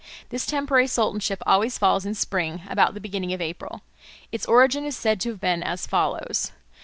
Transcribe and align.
This 0.29 0.47
temporary 0.47 0.87
sultanship 0.87 1.43
always 1.45 1.77
falls 1.77 2.07
in 2.07 2.15
spring, 2.15 2.63
about 2.67 2.95
the 2.95 2.99
beginning 2.99 3.33
of 3.33 3.39
April. 3.39 3.81
Its 4.31 4.47
origin 4.47 4.83
is 4.83 4.97
said 4.97 5.19
to 5.21 5.29
have 5.29 5.39
been 5.39 5.61
as 5.61 5.85
follows. 5.85 6.51